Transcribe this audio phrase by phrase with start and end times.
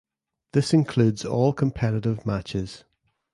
[0.53, 2.85] This includes all competitive matches.